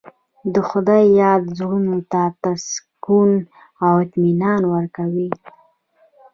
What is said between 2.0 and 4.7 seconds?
ته سکون او اطمینان